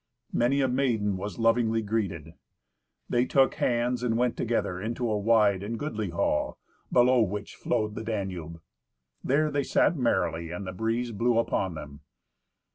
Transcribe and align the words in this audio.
Many 0.33 0.61
a 0.61 0.67
maiden 0.67 1.15
was 1.15 1.37
lovingly 1.37 1.83
greeted. 1.83 2.33
They 3.07 3.25
took 3.25 3.53
hands 3.53 4.01
and 4.01 4.17
went 4.17 4.35
together 4.35 4.81
into 4.81 5.07
a 5.07 5.15
wide 5.19 5.61
and 5.61 5.77
goodly 5.77 6.09
hall, 6.09 6.57
below 6.91 7.21
which 7.21 7.53
flowed 7.55 7.93
the 7.93 8.03
Danube. 8.03 8.59
There 9.23 9.51
they 9.51 9.61
sat 9.63 9.95
merrily, 9.95 10.49
and 10.49 10.65
the 10.65 10.73
breeze 10.73 11.11
blew 11.11 11.37
upon 11.37 11.75
them. 11.75 11.99